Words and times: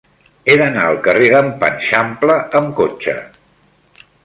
He 0.45 0.53
d'anar 0.61 0.85
al 0.91 0.97
carrer 1.07 1.27
d'en 1.35 1.51
Panxampla 1.65 2.39
amb 2.61 2.75
cotxe. 2.83 3.17